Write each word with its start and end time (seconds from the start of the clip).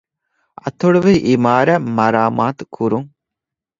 އަތޮޅުވެހި 0.61 1.19
އިމާރާތް 1.27 1.87
މަރާމާތުކުރުން 1.97 3.09